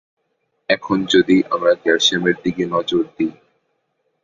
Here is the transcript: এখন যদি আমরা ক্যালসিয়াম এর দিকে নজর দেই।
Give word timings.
এখন 0.69 0.97
যদি 1.05 1.35
আমরা 1.51 1.73
ক্যালসিয়াম 1.75 2.23
এর 2.27 2.37
দিকে 2.43 2.63
নজর 2.65 3.03
দেই। 3.15 3.31